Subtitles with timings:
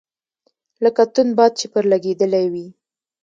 [0.83, 2.67] لکه توند باد چي پر لګېدلی وي.